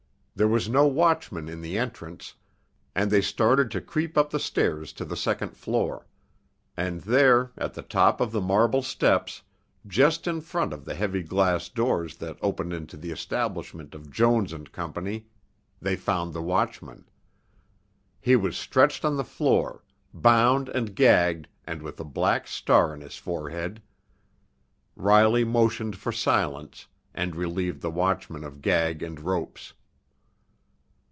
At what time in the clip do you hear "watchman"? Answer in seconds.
0.87-1.47, 16.41-17.07, 27.91-28.43